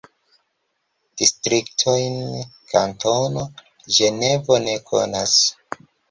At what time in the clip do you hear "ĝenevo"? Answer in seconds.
3.97-4.57